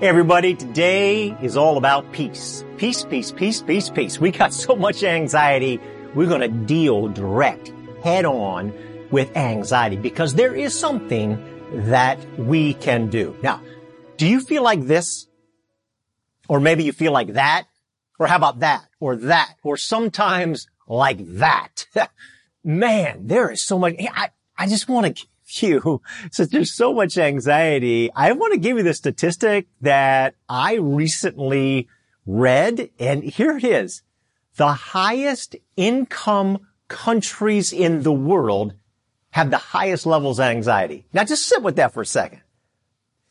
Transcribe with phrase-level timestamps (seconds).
[0.00, 2.64] Hey everybody, today is all about peace.
[2.78, 4.18] Peace, peace, peace, peace, peace.
[4.18, 5.78] We got so much anxiety.
[6.14, 7.70] We're to deal direct,
[8.02, 8.72] head on
[9.10, 11.38] with anxiety because there is something
[11.90, 13.36] that we can do.
[13.42, 13.60] Now,
[14.16, 15.28] do you feel like this?
[16.48, 17.66] Or maybe you feel like that?
[18.18, 18.82] Or how about that?
[19.00, 19.54] Or that?
[19.62, 21.86] Or sometimes like that?
[22.64, 23.96] Man, there is so much.
[23.98, 25.26] I, I just want to
[25.62, 26.00] you.
[26.30, 28.10] So there's so much anxiety.
[28.14, 31.88] I want to give you the statistic that I recently
[32.26, 34.02] read and here it is.
[34.56, 38.74] The highest income countries in the world
[39.30, 41.06] have the highest levels of anxiety.
[41.12, 42.42] Now just sit with that for a second.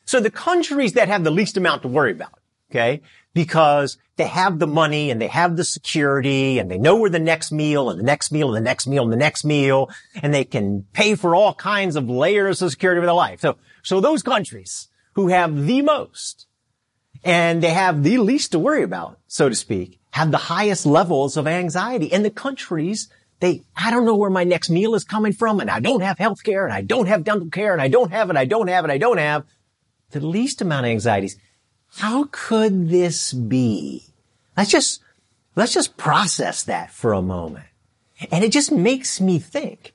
[0.05, 2.39] So the countries that have the least amount to worry about,
[2.71, 3.01] okay,
[3.33, 7.19] because they have the money and they have the security and they know where the
[7.19, 9.89] next meal and the next meal and the next meal and the next meal
[10.21, 13.39] and they can pay for all kinds of layers of security of their life.
[13.39, 16.47] So, so those countries who have the most
[17.23, 21.37] and they have the least to worry about, so to speak, have the highest levels
[21.37, 22.11] of anxiety.
[22.11, 23.09] And the countries,
[23.39, 26.17] they, I don't know where my next meal is coming from and I don't have
[26.17, 28.67] health care and I don't have dental care and I don't have it, I don't
[28.67, 29.45] have it, I don't have
[30.11, 31.37] the least amount of anxieties.
[31.97, 34.05] How could this be?
[34.55, 35.01] Let's just,
[35.55, 37.65] let's just process that for a moment.
[38.31, 39.93] And it just makes me think,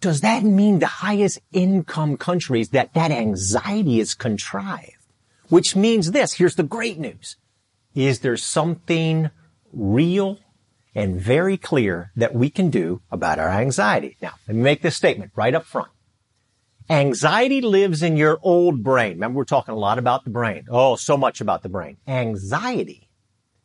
[0.00, 4.98] does that mean the highest income countries that that anxiety is contrived?
[5.48, 7.36] Which means this, here's the great news.
[7.94, 9.30] Is there something
[9.72, 10.38] real
[10.94, 14.16] and very clear that we can do about our anxiety?
[14.20, 15.88] Now, let me make this statement right up front.
[16.90, 19.12] Anxiety lives in your old brain.
[19.12, 20.66] Remember, we're talking a lot about the brain.
[20.68, 21.96] Oh, so much about the brain.
[22.06, 23.08] Anxiety.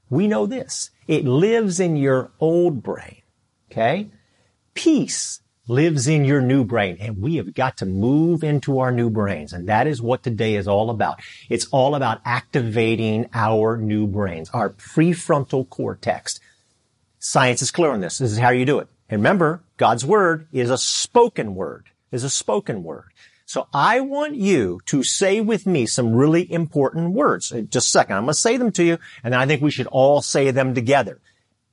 [0.09, 0.89] We know this.
[1.07, 3.21] It lives in your old brain.
[3.71, 4.09] Okay?
[4.73, 9.09] Peace lives in your new brain and we have got to move into our new
[9.09, 9.53] brains.
[9.53, 11.19] And that is what today is all about.
[11.49, 16.39] It's all about activating our new brains, our prefrontal cortex.
[17.19, 18.17] Science is clear on this.
[18.17, 18.87] This is how you do it.
[19.09, 23.11] And remember, God's word is a spoken word is a spoken word.
[23.45, 27.51] So I want you to say with me some really important words.
[27.51, 28.17] Uh, just a second.
[28.17, 30.75] I'm going to say them to you and I think we should all say them
[30.75, 31.19] together.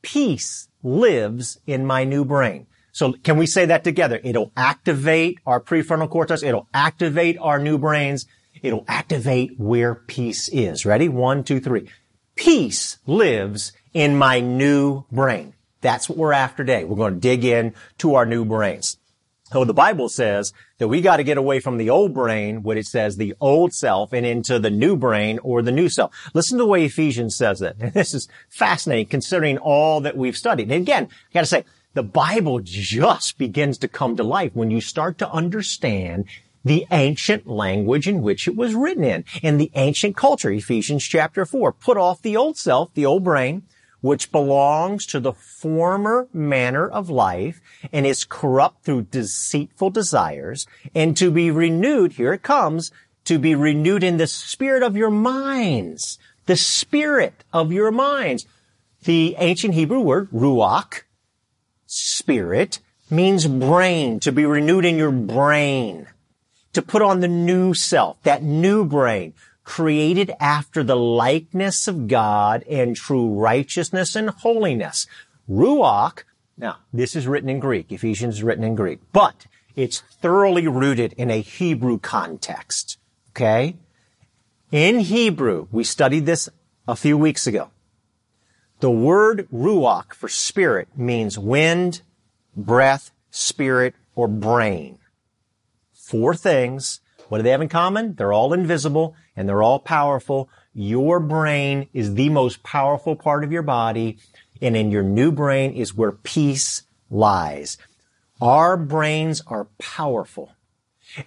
[0.00, 2.66] Peace lives in my new brain.
[2.92, 4.18] So can we say that together?
[4.24, 6.42] It'll activate our prefrontal cortex.
[6.42, 8.24] It'll activate our new brains.
[8.62, 10.86] It'll activate where peace is.
[10.86, 11.10] Ready?
[11.10, 11.90] One, two, three.
[12.36, 15.52] Peace lives in my new brain.
[15.82, 16.84] That's what we're after today.
[16.84, 18.96] We're going to dig in to our new brains.
[19.52, 22.76] So the Bible says that we got to get away from the old brain, what
[22.76, 26.12] it says, the old self, and into the new brain or the new self.
[26.34, 27.76] Listen to the way Ephesians says it.
[27.78, 30.70] And this is fascinating considering all that we've studied.
[30.72, 31.64] And again, I got to say,
[31.94, 36.26] the Bible just begins to come to life when you start to understand
[36.64, 40.50] the ancient language in which it was written in, in the ancient culture.
[40.50, 43.62] Ephesians chapter four, put off the old self, the old brain,
[44.00, 47.60] which belongs to the former manner of life
[47.92, 52.92] and is corrupt through deceitful desires and to be renewed, here it comes,
[53.24, 58.46] to be renewed in the spirit of your minds, the spirit of your minds.
[59.04, 61.02] The ancient Hebrew word, ruach,
[61.86, 62.80] spirit,
[63.10, 66.08] means brain, to be renewed in your brain,
[66.72, 69.34] to put on the new self, that new brain,
[69.66, 75.08] created after the likeness of God and true righteousness and holiness.
[75.50, 76.22] Ruach,
[76.56, 81.12] now this is written in Greek, Ephesians is written in Greek, but it's thoroughly rooted
[81.14, 82.96] in a Hebrew context.
[83.30, 83.76] Okay?
[84.70, 86.48] In Hebrew, we studied this
[86.86, 87.70] a few weeks ago.
[88.78, 92.02] The word ruach for spirit means wind,
[92.56, 94.98] breath, spirit, or brain.
[95.92, 97.00] Four things.
[97.28, 98.14] What do they have in common?
[98.14, 100.48] They're all invisible and they're all powerful.
[100.72, 104.18] Your brain is the most powerful part of your body.
[104.60, 107.78] And in your new brain is where peace lies.
[108.40, 110.52] Our brains are powerful.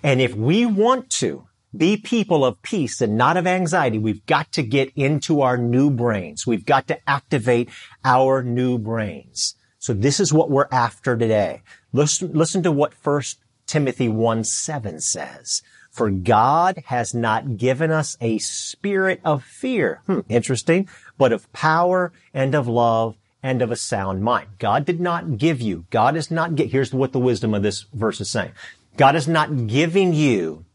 [0.03, 4.51] And if we want to be people of peace and not of anxiety, we've got
[4.53, 6.47] to get into our new brains.
[6.47, 7.69] We've got to activate
[8.03, 9.55] our new brains.
[9.77, 11.61] So this is what we're after today.
[11.93, 15.61] Listen, listen to what first Timothy 1 7 says.
[15.89, 20.01] For God has not given us a spirit of fear.
[20.05, 20.87] Hmm, interesting.
[21.17, 24.47] But of power and of love and of a sound mind.
[24.59, 27.85] God did not give you, God is not, get, here's what the wisdom of this
[27.93, 28.51] verse is saying.
[28.97, 30.65] God is not giving you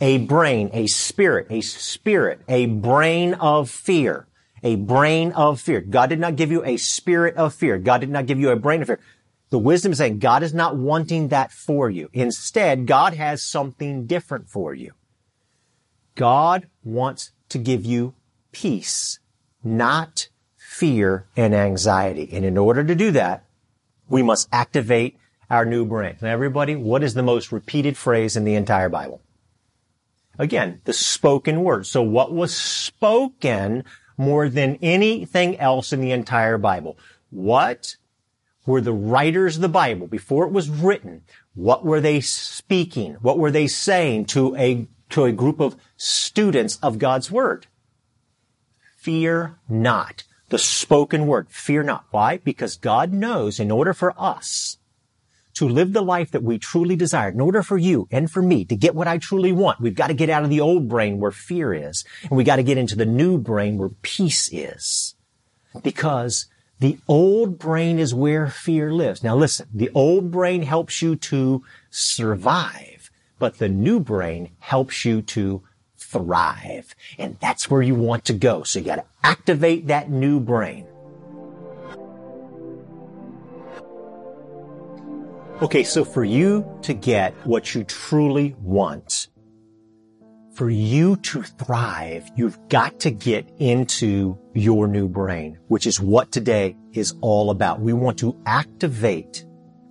[0.00, 4.26] a brain, a spirit, a spirit, a brain of fear,
[4.62, 5.80] a brain of fear.
[5.80, 7.78] God did not give you a spirit of fear.
[7.78, 9.00] God did not give you a brain of fear.
[9.50, 12.08] The wisdom is saying God is not wanting that for you.
[12.12, 14.92] Instead, God has something different for you.
[16.14, 18.14] God wants to give you
[18.52, 19.18] peace,
[19.62, 22.28] not fear and anxiety.
[22.32, 23.44] And in order to do that,
[24.08, 25.18] we must activate
[25.50, 26.16] our new brain.
[26.20, 29.20] Now everybody, what is the most repeated phrase in the entire Bible?
[30.38, 31.86] Again, the spoken word.
[31.86, 33.84] So what was spoken
[34.16, 36.96] more than anything else in the entire Bible?
[37.30, 37.96] What
[38.66, 41.22] were the writers of the Bible, before it was written,
[41.54, 43.14] what were they speaking?
[43.14, 47.66] What were they saying to a, to a group of students of God's Word?
[48.98, 50.24] Fear not.
[50.50, 51.46] The spoken word.
[51.48, 52.04] Fear not.
[52.10, 52.36] Why?
[52.38, 54.76] Because God knows in order for us
[55.54, 58.64] to live the life that we truly desire, in order for you and for me
[58.66, 61.18] to get what I truly want, we've got to get out of the old brain
[61.18, 65.14] where fear is, and we got to get into the new brain where peace is.
[65.82, 66.46] Because
[66.80, 69.22] the old brain is where fear lives.
[69.22, 75.20] Now listen, the old brain helps you to survive, but the new brain helps you
[75.22, 75.62] to
[75.98, 76.94] thrive.
[77.18, 78.62] And that's where you want to go.
[78.62, 80.86] So you got to activate that new brain.
[85.60, 89.28] Okay, so for you to get what you truly want,
[90.60, 96.30] for you to thrive, you've got to get into your new brain, which is what
[96.30, 97.80] today is all about.
[97.80, 99.46] We want to activate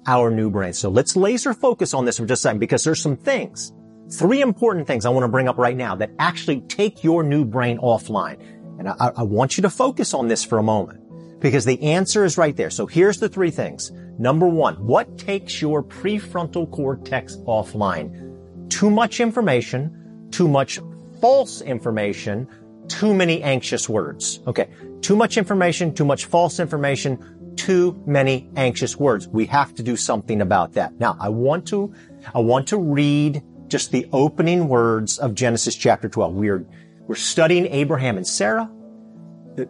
[0.06, 0.74] our new brain.
[0.74, 3.74] So let's laser focus on this for just a second because there's some things,
[4.12, 7.46] three important things I want to bring up right now that actually take your new
[7.46, 8.40] brain offline.
[8.78, 12.26] And I, I want you to focus on this for a moment because the answer
[12.26, 12.70] is right there.
[12.70, 13.92] So here's the three things.
[14.20, 18.70] Number one, what takes your prefrontal cortex offline?
[18.70, 19.99] Too much information,
[20.32, 20.80] too much
[21.22, 22.48] false information,
[22.88, 24.40] too many anxious words.
[24.48, 24.70] Okay.
[25.02, 29.28] Too much information, too much false information, too many anxious words.
[29.28, 31.00] We have to do something about that.
[31.00, 31.94] Now, I want to,
[32.34, 36.34] I want to read just the opening words of Genesis chapter 12.
[36.34, 36.66] We're,
[37.08, 38.70] we're studying Abraham and Sarah.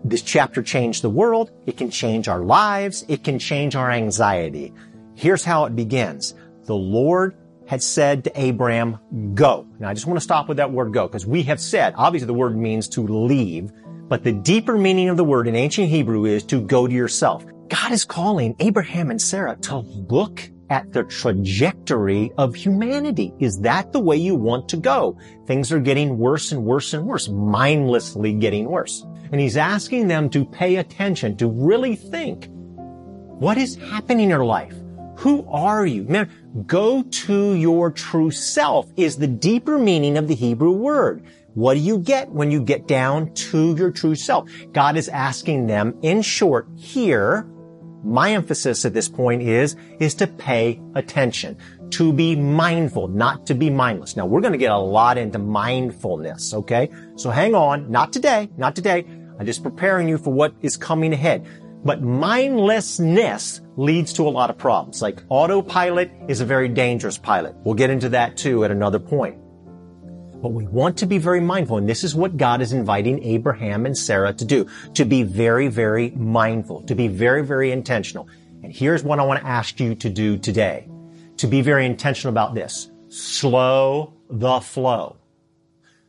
[0.03, 1.51] This chapter changed the world.
[1.65, 3.05] It can change our lives.
[3.07, 4.73] It can change our anxiety.
[5.15, 6.33] Here's how it begins.
[6.65, 7.35] The Lord
[7.69, 8.97] had said to Abram,
[9.35, 9.67] go.
[9.77, 12.25] Now I just want to stop with that word go because we have said, obviously
[12.25, 13.71] the word means to leave,
[14.07, 17.45] but the deeper meaning of the word in ancient Hebrew is to go to yourself.
[17.67, 23.35] God is calling Abraham and Sarah to look at the trajectory of humanity.
[23.37, 25.19] Is that the way you want to go?
[25.45, 29.05] Things are getting worse and worse and worse, mindlessly getting worse.
[29.31, 34.43] And he's asking them to pay attention, to really think, what is happening in your
[34.43, 34.73] life?
[35.19, 36.03] Who are you?
[36.03, 36.31] Man,
[36.65, 41.23] go to your true self is the deeper meaning of the Hebrew word.
[41.53, 44.49] What do you get when you get down to your true self?
[44.71, 47.47] God is asking them, in short, here,
[48.03, 51.57] my emphasis at this point is, is to pay attention,
[51.91, 54.15] to be mindful, not to be mindless.
[54.15, 56.89] Now we're going to get a lot into mindfulness, okay?
[57.15, 59.05] So hang on, not today, not today.
[59.39, 61.45] I'm just preparing you for what is coming ahead.
[61.83, 65.01] But mindlessness leads to a lot of problems.
[65.01, 67.55] Like autopilot is a very dangerous pilot.
[67.63, 69.37] We'll get into that too at another point.
[70.41, 73.85] But we want to be very mindful, and this is what God is inviting Abraham
[73.85, 78.29] and Sarah to do, to be very, very mindful, to be very, very intentional.
[78.63, 80.87] And here's what I want to ask you to do today.
[81.37, 82.89] To be very intentional about this.
[83.09, 85.18] Slow the flow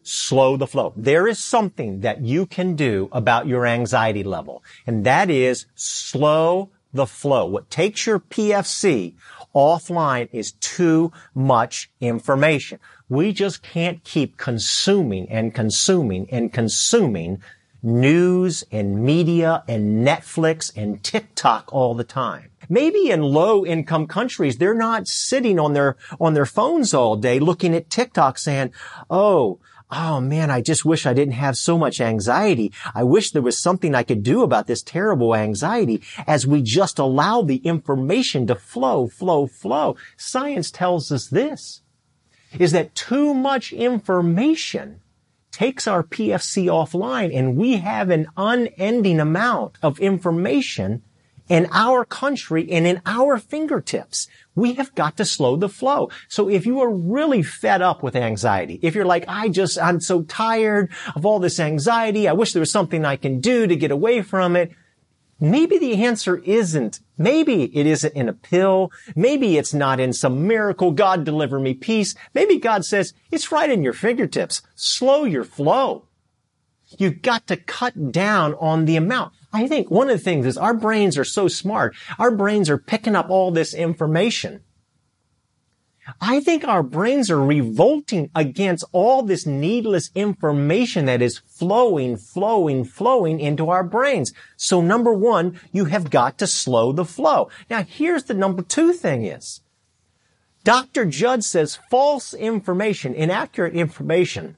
[0.02, 0.92] slow the flow.
[0.96, 6.70] There is something that you can do about your anxiety level, and that is slow
[6.92, 7.46] the flow.
[7.46, 9.14] What takes your PFC
[9.54, 12.78] offline is too much information.
[13.08, 17.42] We just can't keep consuming and consuming and consuming
[17.82, 22.50] news and media and Netflix and TikTok all the time.
[22.68, 27.40] Maybe in low income countries, they're not sitting on their, on their phones all day
[27.40, 28.72] looking at TikTok saying,
[29.08, 29.58] Oh,
[29.90, 32.72] oh man, I just wish I didn't have so much anxiety.
[32.94, 36.98] I wish there was something I could do about this terrible anxiety as we just
[36.98, 39.96] allow the information to flow, flow, flow.
[40.16, 41.82] Science tells us this
[42.58, 45.00] is that too much information
[45.52, 51.02] takes our PFC offline and we have an unending amount of information
[51.50, 54.28] in our country and in our fingertips.
[54.54, 56.08] We have got to slow the flow.
[56.28, 60.00] So if you are really fed up with anxiety, if you're like, I just, I'm
[60.00, 62.28] so tired of all this anxiety.
[62.28, 64.70] I wish there was something I can do to get away from it.
[65.40, 68.92] Maybe the answer isn't, maybe it isn't in a pill.
[69.16, 70.92] Maybe it's not in some miracle.
[70.92, 72.14] God deliver me peace.
[72.32, 74.62] Maybe God says it's right in your fingertips.
[74.76, 76.06] Slow your flow.
[76.98, 79.32] You've got to cut down on the amount.
[79.52, 81.94] I think one of the things is our brains are so smart.
[82.18, 84.62] Our brains are picking up all this information.
[86.20, 92.84] I think our brains are revolting against all this needless information that is flowing, flowing,
[92.84, 94.32] flowing into our brains.
[94.56, 97.50] So number one, you have got to slow the flow.
[97.68, 99.60] Now here's the number two thing is,
[100.64, 101.06] Dr.
[101.06, 104.56] Jud says false information, inaccurate information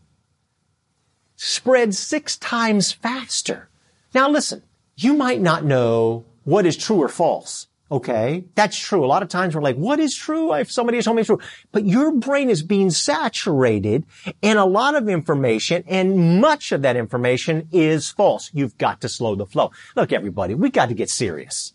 [1.36, 3.68] spreads six times faster.
[4.14, 4.62] Now listen,
[4.96, 7.68] you might not know what is true or false.
[7.92, 8.44] Okay.
[8.54, 9.04] That's true.
[9.04, 10.54] A lot of times we're like, what is true?
[10.54, 11.40] If somebody has told me it's true,
[11.72, 14.06] but your brain is being saturated
[14.40, 18.50] in a lot of information and much of that information is false.
[18.54, 19.72] You've got to slow the flow.
[19.94, 21.74] Look, everybody, we got to get serious.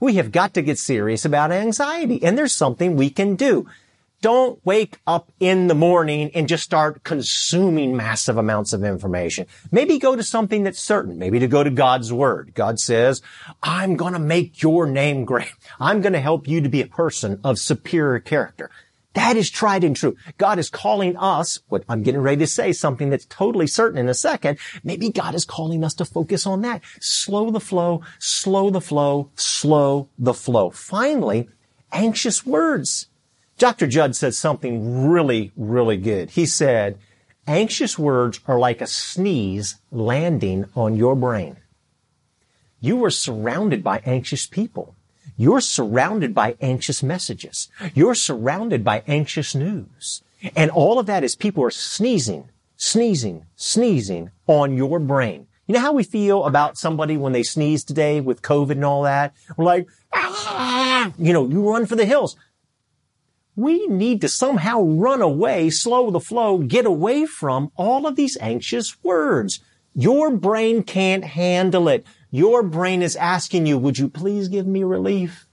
[0.00, 3.68] We have got to get serious about anxiety and there's something we can do.
[4.22, 9.48] Don't wake up in the morning and just start consuming massive amounts of information.
[9.72, 11.18] Maybe go to something that's certain.
[11.18, 12.52] Maybe to go to God's word.
[12.54, 13.20] God says,
[13.64, 15.52] I'm going to make your name great.
[15.80, 18.70] I'm going to help you to be a person of superior character.
[19.14, 20.16] That is tried and true.
[20.38, 24.08] God is calling us, what I'm getting ready to say, something that's totally certain in
[24.08, 24.56] a second.
[24.84, 26.82] Maybe God is calling us to focus on that.
[27.00, 30.70] Slow the flow, slow the flow, slow the flow.
[30.70, 31.48] Finally,
[31.90, 33.08] anxious words.
[33.62, 33.86] Dr.
[33.86, 36.30] Jud said something really, really good.
[36.30, 36.98] He said,
[37.46, 41.58] anxious words are like a sneeze landing on your brain.
[42.80, 44.96] You are surrounded by anxious people.
[45.36, 47.68] You're surrounded by anxious messages.
[47.94, 50.24] You're surrounded by anxious news.
[50.56, 55.46] And all of that is people are sneezing, sneezing, sneezing on your brain.
[55.68, 59.04] You know how we feel about somebody when they sneeze today with COVID and all
[59.04, 59.34] that?
[59.56, 62.36] We're like, ah, you know, you run for the hills
[63.54, 68.38] we need to somehow run away, slow the flow, get away from all of these
[68.40, 69.60] anxious words.
[69.94, 72.06] Your brain can't handle it.
[72.30, 75.46] Your brain is asking you, would you please give me relief?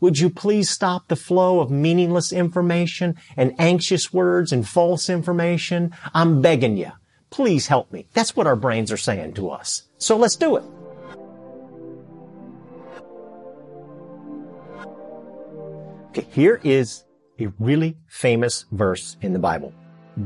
[0.00, 5.94] Would you please stop the flow of meaningless information and anxious words and false information?
[6.12, 6.92] I'm begging you.
[7.30, 8.06] Please help me.
[8.12, 9.84] That's what our brains are saying to us.
[9.96, 10.64] So let's do it.
[16.10, 17.04] Okay, here is
[17.40, 19.72] a really famous verse in the Bible.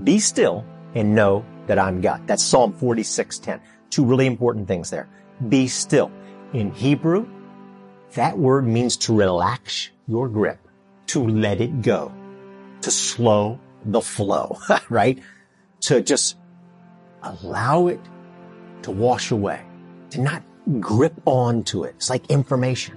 [0.05, 2.27] Be still and know that I'm God.
[2.27, 3.61] That's Psalm 46:10.
[3.91, 5.09] Two really important things there.
[5.49, 6.11] Be still.
[6.53, 7.27] In Hebrew,
[8.15, 10.59] that word means to relax your grip,
[11.09, 12.12] to let it go,
[12.81, 15.19] to slow the flow, right?
[15.83, 16.37] To just
[17.23, 18.00] allow it
[18.83, 19.61] to wash away,
[20.11, 20.43] to not
[20.81, 21.95] grip onto it.
[21.97, 22.97] It's like information.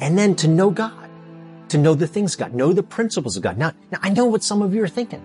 [0.00, 0.99] And then to know God
[1.70, 3.56] to know the things God, know the principles of God.
[3.56, 5.22] Now, now I know what some of you are thinking.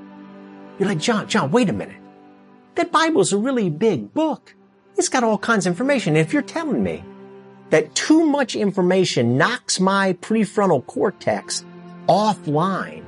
[0.80, 2.02] You're like, John, John, wait a minute.
[2.76, 4.56] That Bible's a really big book.
[4.98, 6.16] It's got all kinds of information.
[6.16, 7.04] And if you're telling me
[7.70, 11.66] that too much information knocks my prefrontal cortex
[12.08, 13.04] offline,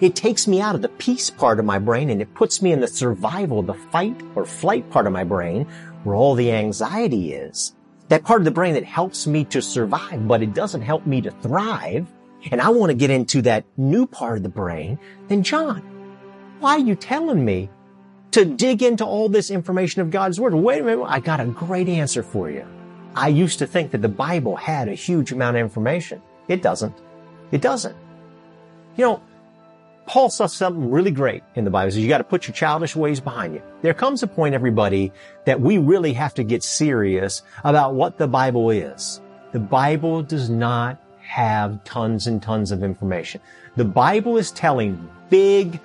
[0.00, 2.72] it takes me out of the peace part of my brain and it puts me
[2.72, 5.66] in the survival, the fight or flight part of my brain
[6.02, 7.74] where all the anxiety is.
[8.08, 11.22] That part of the brain that helps me to survive, but it doesn't help me
[11.22, 12.06] to thrive
[12.50, 14.98] and I want to get into that new part of the brain,
[15.28, 15.80] then John,
[16.60, 17.70] why are you telling me
[18.32, 20.54] to dig into all this information of God's Word?
[20.54, 22.66] Wait a minute, I got a great answer for you.
[23.14, 26.20] I used to think that the Bible had a huge amount of information.
[26.48, 26.94] It doesn't.
[27.52, 27.94] It doesn't.
[28.96, 29.22] You know,
[30.06, 31.86] Paul saw something really great in the Bible.
[31.86, 33.62] He says you got to put your childish ways behind you.
[33.82, 35.12] There comes a point, everybody,
[35.46, 39.20] that we really have to get serious about what the Bible is.
[39.52, 43.40] The Bible does not have tons and tons of information.
[43.76, 45.80] The Bible is telling big,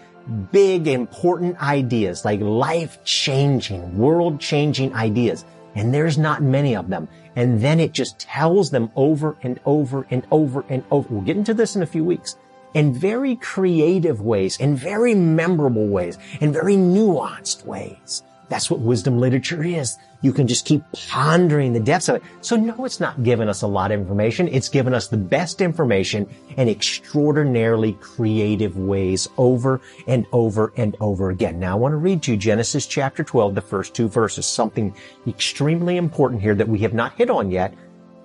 [0.52, 5.46] big, important ideas, like life-changing, world-changing ideas.
[5.76, 7.08] And there's not many of them.
[7.36, 11.08] And then it just tells them over and over and over and over.
[11.10, 12.38] We'll get into this in a few weeks.
[12.74, 18.24] In very creative ways, in very memorable ways, in very nuanced ways.
[18.50, 19.98] That's what wisdom literature is.
[20.22, 22.24] You can just keep pondering the depths of it.
[22.42, 24.48] So no, it's not giving us a lot of information.
[24.48, 26.28] It's given us the best information
[26.58, 31.60] in extraordinarily creative ways over and over and over again.
[31.60, 34.96] Now I want to read to you Genesis chapter 12, the first two verses, something
[35.28, 37.74] extremely important here that we have not hit on yet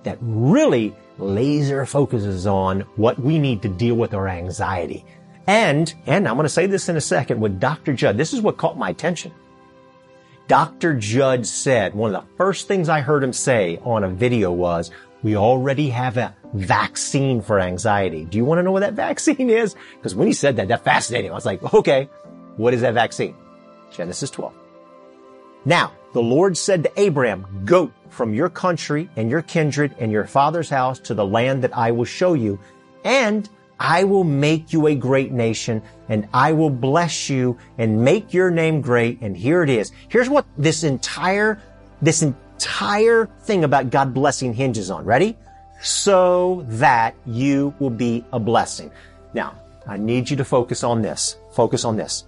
[0.05, 5.05] that really laser focuses on what we need to deal with our anxiety.
[5.47, 7.93] And, and I'm going to say this in a second with Dr.
[7.93, 8.17] Jud.
[8.17, 9.33] This is what caught my attention.
[10.47, 10.95] Dr.
[10.95, 14.91] Jud said, one of the first things I heard him say on a video was,
[15.23, 18.27] we already have a vaccine for anxiety.
[18.27, 19.75] Do you want to know what that vaccine is?
[19.97, 21.31] Because when he said that, that fascinated me.
[21.31, 22.11] I was like, okay,
[22.57, 23.35] what is that vaccine?
[23.91, 24.53] Genesis 12.
[25.65, 30.27] Now, the Lord said to Abraham, go from your country and your kindred and your
[30.27, 32.61] father's house to the land that I will show you,
[33.03, 33.49] and
[33.79, 38.51] I will make you a great nation and I will bless you and make your
[38.51, 39.21] name great.
[39.21, 39.93] And here it is.
[40.09, 41.61] Here's what this entire,
[42.01, 45.05] this entire thing about God blessing hinges on.
[45.05, 45.37] Ready?
[45.81, 48.91] So that you will be a blessing.
[49.35, 51.37] Now, I need you to focus on this.
[51.53, 52.25] Focus on this.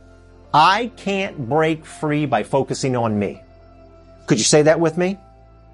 [0.53, 3.43] I can't break free by focusing on me.
[4.26, 5.19] Could you say that with me?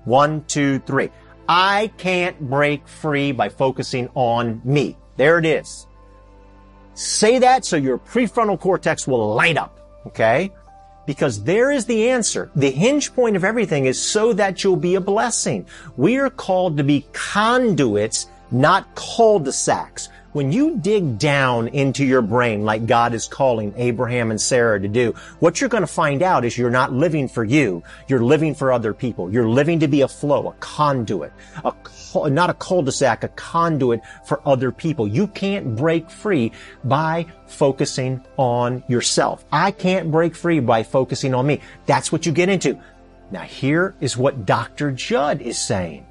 [0.05, 1.11] One, two, three.
[1.49, 4.97] I can't break free by focusing on me.
[5.16, 5.87] There it is.
[6.95, 9.78] Say that so your prefrontal cortex will light up.
[10.07, 10.52] Okay?
[11.07, 12.50] Because there is the answer.
[12.54, 15.66] The hinge point of everything is so that you'll be a blessing.
[15.97, 20.09] We are called to be conduits, not cul-de-sacs.
[20.33, 24.89] When you dig down into your brain like God is calling Abraham and Sarah to
[24.89, 27.83] do, what you're going to find out is you're not living for you.
[28.09, 29.31] You're living for other people.
[29.31, 31.75] You're living to be a flow, a conduit, a,
[32.31, 35.07] not a cul-de-sac, a conduit for other people.
[35.07, 39.45] You can't break free by focusing on yourself.
[39.53, 41.61] I can't break free by focusing on me.
[41.85, 42.81] That's what you get into.
[43.31, 44.93] Now here is what Dr.
[44.93, 46.07] Jud is saying.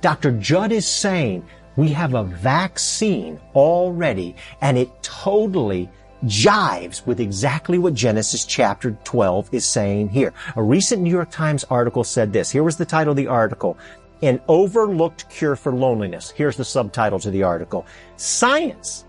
[0.00, 0.32] Dr.
[0.32, 1.44] Jud is saying
[1.78, 5.88] we have a vaccine already and it totally
[6.24, 10.32] jives with exactly what Genesis chapter 12 is saying here.
[10.56, 12.50] A recent New York Times article said this.
[12.50, 13.78] Here was the title of the article.
[14.22, 16.30] An overlooked cure for loneliness.
[16.30, 17.86] Here's the subtitle to the article.
[18.16, 19.04] Science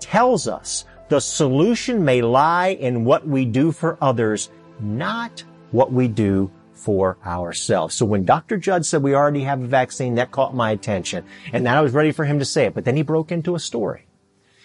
[0.00, 4.50] tells us the solution may lie in what we do for others,
[4.80, 6.50] not what we do
[6.80, 7.94] for ourselves.
[7.94, 8.56] So when Dr.
[8.56, 11.24] Jud said we already have a vaccine, that caught my attention.
[11.52, 12.74] And then I was ready for him to say it.
[12.74, 14.06] But then he broke into a story.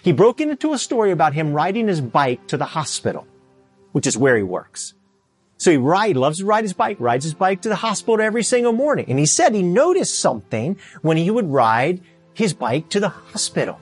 [0.02, 3.28] He broke into a story about him riding his bike to the hospital,
[3.92, 4.94] which is where he works.
[5.58, 8.44] So he ride, loves to ride his bike, rides his bike to the hospital every
[8.44, 9.06] single morning.
[9.10, 12.02] And he said he noticed something when he would ride
[12.34, 13.80] his bike to the hospital.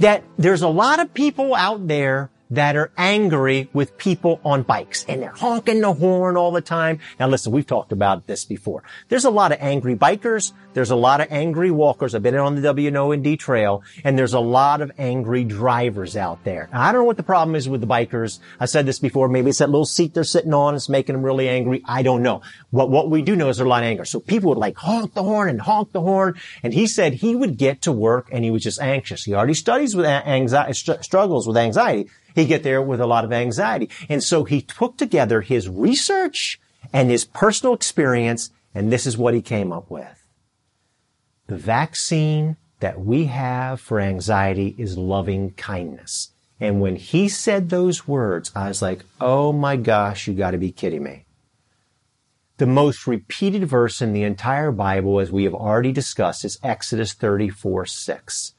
[0.00, 5.04] That there's a lot of people out there that are angry with people on bikes
[5.08, 7.00] and they're honking the horn all the time.
[7.18, 8.82] Now listen, we've talked about this before.
[9.08, 10.52] There's a lot of angry bikers.
[10.74, 12.14] There's a lot of angry walkers.
[12.14, 16.68] I've been on the W&D trail and there's a lot of angry drivers out there.
[16.72, 18.40] Now, I don't know what the problem is with the bikers.
[18.58, 19.28] I said this before.
[19.28, 20.74] Maybe it's that little seat they're sitting on.
[20.74, 21.82] It's making them really angry.
[21.84, 22.42] I don't know.
[22.70, 24.04] What, what we do know is there's a lot of anger.
[24.04, 26.34] So people would like honk the horn and honk the horn.
[26.62, 29.24] And he said he would get to work and he was just anxious.
[29.24, 33.32] He already studies with anxiety, struggles with anxiety he get there with a lot of
[33.32, 33.88] anxiety.
[34.08, 36.60] And so he took together his research
[36.92, 40.24] and his personal experience, and this is what he came up with.
[41.46, 46.30] The vaccine that we have for anxiety is loving kindness.
[46.60, 50.72] And when he said those words, I was like, oh my gosh, you gotta be
[50.72, 51.24] kidding me.
[52.56, 57.12] The most repeated verse in the entire Bible, as we have already discussed, is Exodus
[57.12, 58.53] 34, 6.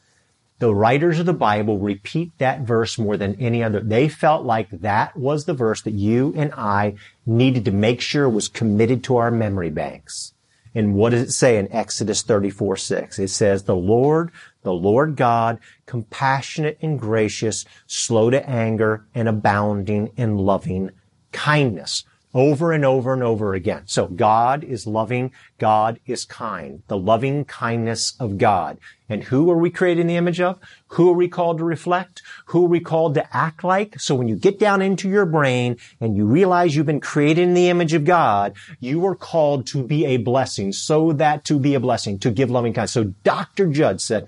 [0.59, 3.81] The writers of the Bible repeat that verse more than any other.
[3.81, 8.29] They felt like that was the verse that you and I needed to make sure
[8.29, 10.33] was committed to our memory banks.
[10.73, 13.19] And what does it say in Exodus 34, 6?
[13.19, 14.31] It says, the Lord,
[14.63, 20.91] the Lord God, compassionate and gracious, slow to anger and abounding in loving
[21.31, 23.83] kindness over and over and over again.
[23.85, 25.31] So God is loving.
[25.57, 26.83] God is kind.
[26.89, 28.77] The loving kindness of God.
[29.07, 30.59] And who are we created in the image of?
[30.87, 32.23] Who are we called to reflect?
[32.47, 33.99] Who are we called to act like?
[33.99, 37.53] So when you get down into your brain and you realize you've been created in
[37.53, 41.75] the image of God, you are called to be a blessing so that to be
[41.75, 42.93] a blessing, to give loving kindness.
[42.93, 43.67] So Dr.
[43.67, 44.27] Jud said,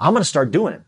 [0.00, 0.82] I'm going to start doing it.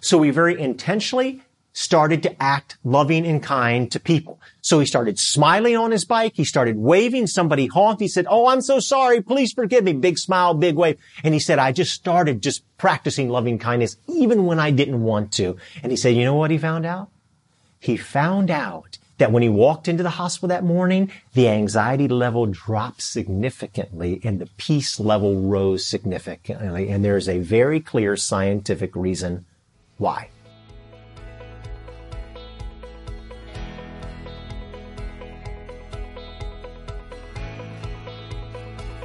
[0.00, 4.38] So we very intentionally started to act loving and kind to people.
[4.60, 6.32] So he started smiling on his bike.
[6.36, 7.26] He started waving.
[7.26, 8.00] Somebody honked.
[8.00, 9.22] He said, Oh, I'm so sorry.
[9.22, 9.92] Please forgive me.
[9.92, 10.98] Big smile, big wave.
[11.24, 15.32] And he said, I just started just practicing loving kindness even when I didn't want
[15.32, 15.56] to.
[15.82, 17.08] And he said, you know what he found out?
[17.80, 22.46] He found out that when he walked into the hospital that morning, the anxiety level
[22.46, 26.88] dropped significantly and the peace level rose significantly.
[26.88, 29.44] And there's a very clear scientific reason
[29.98, 30.28] why.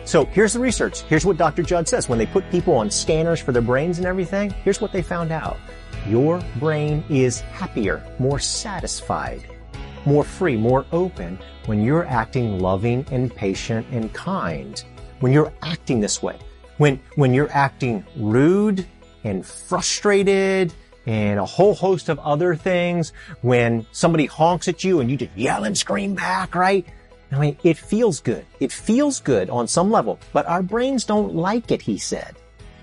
[0.07, 1.01] So here's the research.
[1.01, 1.63] Here's what Dr.
[1.63, 2.07] Jud says.
[2.07, 5.33] When they put people on scanners for their brains and everything, here's what they found
[5.33, 5.57] out.
[6.07, 9.45] Your brain is happier, more satisfied,
[10.05, 14.81] more free, more open when you're acting loving and patient and kind.
[15.19, 16.39] When you're acting this way.
[16.77, 18.87] When, when you're acting rude
[19.25, 20.73] and frustrated
[21.05, 23.11] and a whole host of other things.
[23.41, 26.85] When somebody honks at you and you just yell and scream back, right?
[27.31, 28.45] I mean, it feels good.
[28.59, 32.35] It feels good on some level, but our brains don't like it, he said.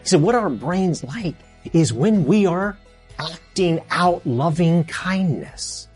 [0.02, 1.34] He said, what our brains like
[1.72, 2.76] is when we are
[3.18, 5.88] acting out loving kindness.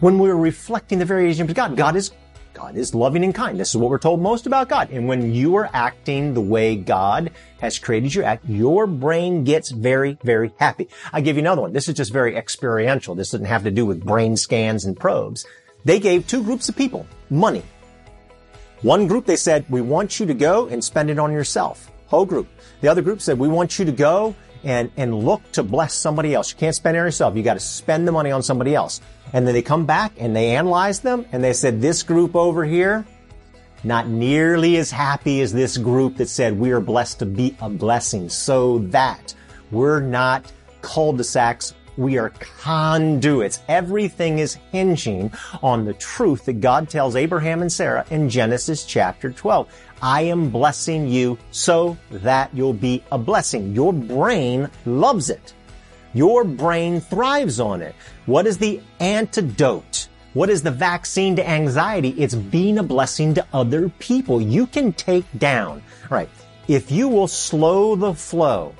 [0.00, 2.12] When we're reflecting the very image of God, God is
[2.54, 3.58] God is loving and kind.
[3.58, 4.90] This is what we're told most about God.
[4.90, 7.30] And when you are acting the way God
[7.60, 10.88] has created you act, your brain gets very, very happy.
[11.12, 11.72] I give you another one.
[11.72, 13.14] This is just very experiential.
[13.14, 15.46] This doesn't have to do with brain scans and probes.
[15.84, 17.62] They gave two groups of people money.
[18.82, 21.90] One group, they said, we want you to go and spend it on yourself.
[22.06, 22.48] Whole group.
[22.80, 26.34] The other group said, we want you to go and, and look to bless somebody
[26.34, 26.52] else.
[26.52, 27.36] You can't spend it on yourself.
[27.36, 29.00] You got to spend the money on somebody else.
[29.32, 32.64] And then they come back and they analyze them and they said, this group over
[32.64, 33.04] here,
[33.84, 37.68] not nearly as happy as this group that said we are blessed to be a
[37.68, 39.34] blessing so that
[39.70, 40.50] we're not
[40.82, 41.74] cul-de-sacs.
[41.98, 42.30] We are
[42.62, 43.58] conduits.
[43.66, 45.32] Everything is hinging
[45.64, 49.66] on the truth that God tells Abraham and Sarah in Genesis chapter 12.
[50.00, 53.74] I am blessing you so that you'll be a blessing.
[53.74, 55.54] Your brain loves it.
[56.14, 57.96] Your brain thrives on it.
[58.26, 60.06] What is the antidote?
[60.34, 62.10] What is the vaccine to anxiety?
[62.10, 64.40] It's being a blessing to other people.
[64.40, 66.30] You can take down, right?
[66.68, 68.76] If you will slow the flow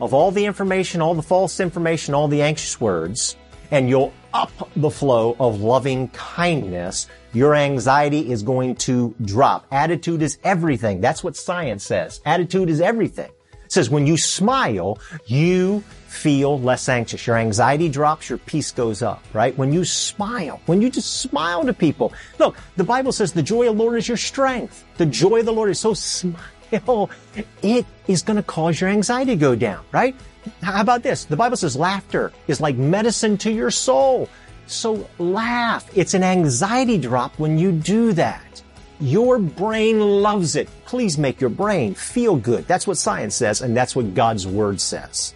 [0.00, 3.36] of all the information, all the false information, all the anxious words,
[3.70, 9.66] and you'll up the flow of loving kindness, your anxiety is going to drop.
[9.70, 11.00] Attitude is everything.
[11.00, 12.20] That's what science says.
[12.24, 13.30] Attitude is everything.
[13.64, 17.26] It says when you smile, you feel less anxious.
[17.26, 19.56] Your anxiety drops, your peace goes up, right?
[19.58, 22.12] When you smile, when you just smile to people.
[22.38, 24.84] Look, the Bible says the joy of the Lord is your strength.
[24.96, 26.40] The joy of the Lord is so smile.
[26.70, 30.14] It is going to cause your anxiety to go down, right?
[30.62, 31.24] How about this?
[31.24, 34.28] The Bible says laughter is like medicine to your soul.
[34.66, 35.90] So laugh.
[35.96, 38.62] It's an anxiety drop when you do that.
[39.00, 40.68] Your brain loves it.
[40.84, 42.66] Please make your brain feel good.
[42.66, 45.34] That's what science says, and that's what God's Word says.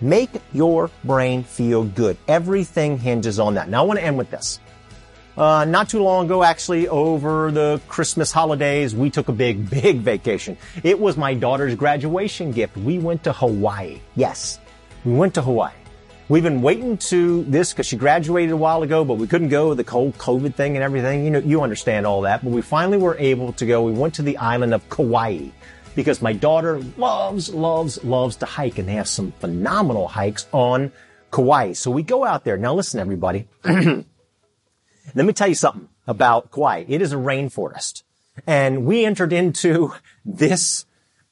[0.00, 2.16] Make your brain feel good.
[2.26, 3.68] Everything hinges on that.
[3.68, 4.58] Now I want to end with this.
[5.36, 9.98] Uh, not too long ago, actually, over the Christmas holidays, we took a big, big
[9.98, 10.56] vacation.
[10.82, 12.76] It was my daughter's graduation gift.
[12.76, 14.00] We went to Hawaii.
[14.14, 14.60] Yes,
[15.04, 15.72] we went to Hawaii.
[16.28, 19.74] We've been waiting to this because she graduated a while ago, but we couldn't go
[19.74, 21.24] the whole COVID thing and everything.
[21.24, 22.42] You know, you understand all that.
[22.42, 23.82] But we finally were able to go.
[23.82, 25.48] We went to the island of Kauai
[25.94, 30.92] because my daughter loves, loves, loves to hike and they have some phenomenal hikes on
[31.30, 31.72] Kauai.
[31.72, 32.56] So we go out there.
[32.56, 33.46] Now listen, everybody.
[35.14, 36.84] Let me tell you something about Kauai.
[36.88, 38.02] It is a rainforest
[38.46, 40.86] and we entered into this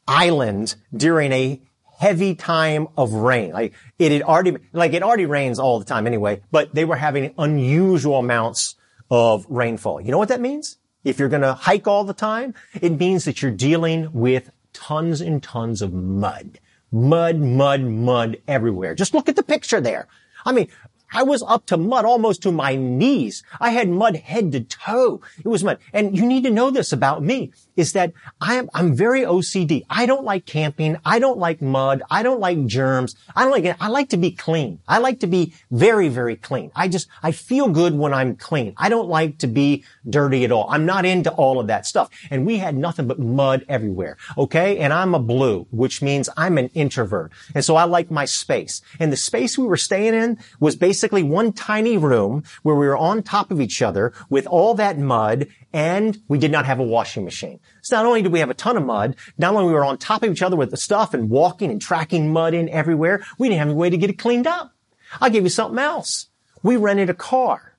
[0.06, 1.60] island during a
[1.98, 3.52] heavy time of rain.
[3.52, 6.96] Like it had already, like it already rains all the time anyway, but they were
[6.96, 8.74] having unusual amounts
[9.10, 10.00] of rainfall.
[10.00, 10.78] You know what that means?
[11.04, 15.20] If you're going to hike all the time, it means that you're dealing with tons
[15.20, 16.58] and tons of mud.
[16.90, 18.94] Mud, mud, mud everywhere.
[18.94, 20.06] Just look at the picture there.
[20.44, 20.68] I mean,
[21.12, 23.42] I was up to mud almost to my knees.
[23.60, 25.20] I had mud head to toe.
[25.44, 25.78] It was mud.
[25.92, 29.84] And you need to know this about me is that I am, I'm very OCD.
[29.88, 30.96] I don't like camping.
[31.04, 32.02] I don't like mud.
[32.10, 33.14] I don't like germs.
[33.34, 33.76] I don't like.
[33.80, 34.80] I like to be clean.
[34.86, 36.70] I like to be very, very clean.
[36.74, 38.74] I just, I feel good when I'm clean.
[38.76, 40.68] I don't like to be dirty at all.
[40.70, 42.10] I'm not into all of that stuff.
[42.30, 44.16] And we had nothing but mud everywhere.
[44.36, 44.78] Okay.
[44.78, 47.32] And I'm a blue, which means I'm an introvert.
[47.54, 48.82] And so I like my space.
[48.98, 52.96] And the space we were staying in was basically one tiny room where we were
[52.96, 56.84] on top of each other with all that mud and we did not have a
[56.84, 57.58] washing machine.
[57.82, 59.98] So not only did we have a ton of mud, not only we were on
[59.98, 63.48] top of each other with the stuff and walking and tracking mud in everywhere, we
[63.48, 64.72] didn't have any way to get it cleaned up.
[65.20, 66.28] I'll give you something else.
[66.62, 67.72] We rented a car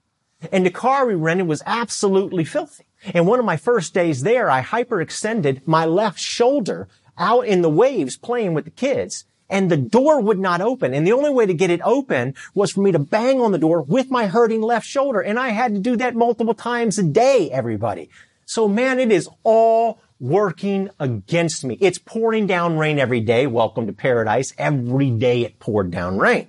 [0.51, 2.85] and the car we rented was absolutely filthy.
[3.13, 7.69] And one of my first days there, I hyperextended my left shoulder out in the
[7.69, 10.95] waves playing with the kids and the door would not open.
[10.95, 13.59] And the only way to get it open was for me to bang on the
[13.59, 15.21] door with my hurting left shoulder.
[15.21, 18.09] And I had to do that multiple times a day, everybody.
[18.45, 21.77] So man, it is all working against me.
[21.79, 23.45] It's pouring down rain every day.
[23.45, 24.53] Welcome to paradise.
[24.57, 26.47] Every day it poured down rain.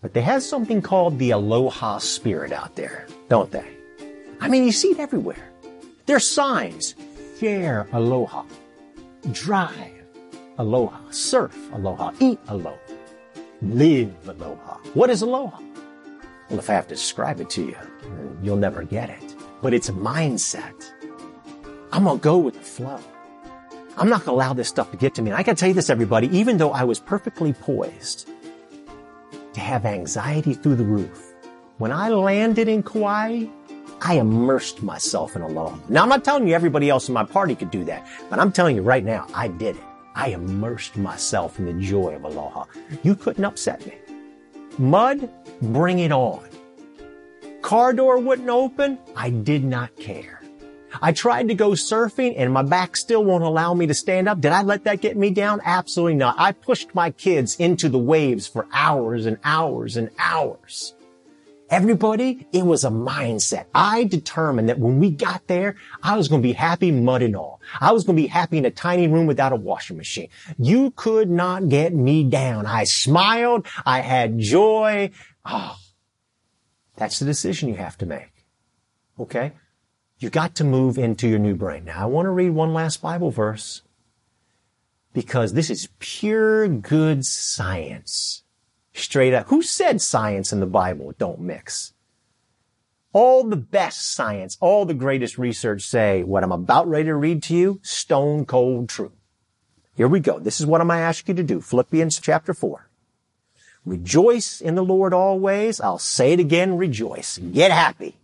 [0.00, 3.66] But they have something called the aloha spirit out there, don't they?
[4.40, 5.50] I mean, you see it everywhere.
[6.06, 6.94] There's signs.
[7.40, 8.44] Share aloha.
[9.32, 9.91] Drive
[10.62, 10.98] aloha.
[11.10, 12.12] Surf aloha.
[12.20, 12.78] Eat aloha.
[13.60, 14.78] Live aloha.
[14.94, 15.60] What is aloha?
[16.48, 17.76] Well, if I have to describe it to you,
[18.42, 19.36] you'll never get it.
[19.60, 20.74] But it's a mindset.
[21.92, 23.00] I'm going to go with the flow.
[23.96, 25.30] I'm not going to allow this stuff to get to me.
[25.30, 28.28] And I can tell you this, everybody, even though I was perfectly poised
[29.52, 31.34] to have anxiety through the roof,
[31.78, 33.46] when I landed in Kauai,
[34.00, 35.78] I immersed myself in aloha.
[35.88, 38.50] Now, I'm not telling you everybody else in my party could do that, but I'm
[38.50, 39.82] telling you right now, I did it.
[40.14, 42.64] I immersed myself in the joy of aloha.
[43.02, 43.94] You couldn't upset me.
[44.78, 45.28] Mud,
[45.60, 46.48] bring it on.
[47.62, 48.98] Car door wouldn't open.
[49.16, 50.42] I did not care.
[51.00, 54.40] I tried to go surfing and my back still won't allow me to stand up.
[54.40, 55.60] Did I let that get me down?
[55.64, 56.34] Absolutely not.
[56.38, 60.94] I pushed my kids into the waves for hours and hours and hours.
[61.72, 63.64] Everybody, it was a mindset.
[63.74, 67.34] I determined that when we got there, I was going to be happy mud and
[67.34, 67.62] all.
[67.80, 70.28] I was going to be happy in a tiny room without a washing machine.
[70.58, 72.66] You could not get me down.
[72.66, 73.66] I smiled.
[73.86, 75.12] I had joy.
[75.46, 75.78] Oh,
[76.96, 78.44] that's the decision you have to make.
[79.18, 79.52] Okay?
[80.18, 81.86] You got to move into your new brain.
[81.86, 83.80] Now, I want to read one last Bible verse
[85.14, 88.41] because this is pure good science.
[88.94, 89.48] Straight up.
[89.48, 91.94] Who said science and the Bible don't mix?
[93.12, 97.42] All the best science, all the greatest research say what I'm about ready to read
[97.44, 99.12] to you, stone cold true.
[99.94, 100.38] Here we go.
[100.38, 101.60] This is what I'm going to ask you to do.
[101.60, 102.88] Philippians chapter 4.
[103.84, 105.80] Rejoice in the Lord always.
[105.80, 107.38] I'll say it again, rejoice.
[107.38, 108.16] Get happy.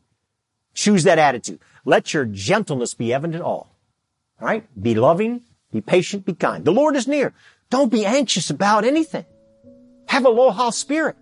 [0.72, 1.60] Choose that attitude.
[1.84, 3.74] Let your gentleness be evident all.
[4.40, 4.64] All right?
[4.80, 6.64] Be loving, be patient, be kind.
[6.64, 7.34] The Lord is near.
[7.68, 9.26] Don't be anxious about anything.
[10.18, 11.14] Have a low spirit.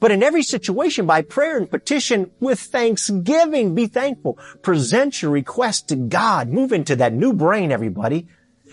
[0.00, 4.40] But in every situation, by prayer and petition, with thanksgiving, be thankful.
[4.60, 6.48] Present your request to God.
[6.48, 8.26] Move into that new brain, everybody.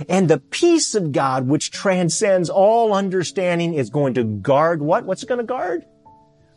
[0.10, 5.06] And the peace of God, which transcends all understanding, is going to guard what?
[5.06, 5.86] What's it going to guard?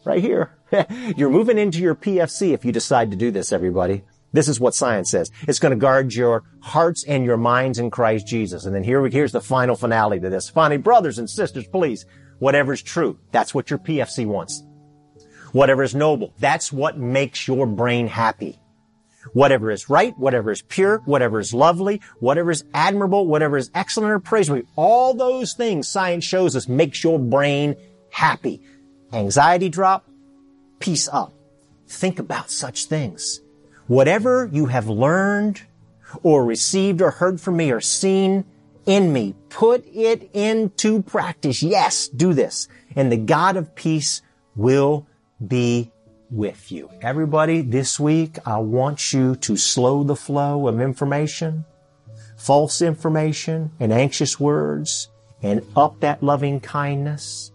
[0.07, 0.57] Right here.
[1.15, 4.03] You're moving into your PFC if you decide to do this, everybody.
[4.33, 5.31] This is what science says.
[5.43, 8.65] It's going to guard your hearts and your minds in Christ Jesus.
[8.65, 10.49] And then here, here's the final finale to this.
[10.49, 12.07] Finally, brothers and sisters, please,
[12.39, 14.63] whatever's true, that's what your PFC wants.
[15.53, 18.59] Whatever is noble, that's what makes your brain happy.
[19.33, 24.13] Whatever is right, whatever is pure, whatever is lovely, whatever is admirable, whatever is excellent
[24.13, 27.77] or praiseworthy, all those things science shows us makes your brain
[28.11, 28.61] happy.
[29.13, 30.09] Anxiety drop,
[30.79, 31.33] peace up.
[31.87, 33.41] Think about such things.
[33.87, 35.63] Whatever you have learned
[36.23, 38.45] or received or heard from me or seen
[38.87, 41.63] in me, put it into practice.
[41.63, 42.69] Yes, do this.
[42.97, 44.23] And the God of peace
[44.57, 45.07] will
[45.45, 45.91] be
[46.31, 46.91] with you.
[47.01, 51.65] Everybody, this week, I want you to slow the flow of information,
[52.37, 55.09] false information, and anxious words,
[55.43, 57.53] and up that loving kindness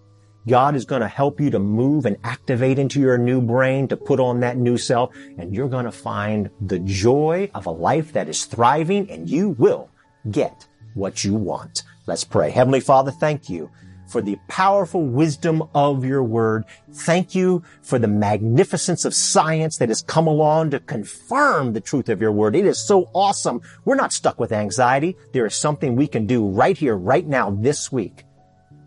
[0.49, 3.97] God is going to help you to move and activate into your new brain to
[3.97, 5.15] put on that new self.
[5.37, 9.49] And you're going to find the joy of a life that is thriving and you
[9.49, 9.89] will
[10.31, 11.83] get what you want.
[12.07, 12.51] Let's pray.
[12.51, 13.69] Heavenly Father, thank you
[14.09, 16.65] for the powerful wisdom of your word.
[16.91, 22.09] Thank you for the magnificence of science that has come along to confirm the truth
[22.09, 22.55] of your word.
[22.55, 23.61] It is so awesome.
[23.85, 25.15] We're not stuck with anxiety.
[25.31, 28.23] There is something we can do right here, right now, this week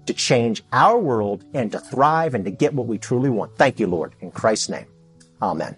[0.06, 3.56] to change our world and to thrive and to get what we truly want.
[3.56, 4.14] Thank you, Lord.
[4.20, 4.86] In Christ's name.
[5.40, 5.76] Amen.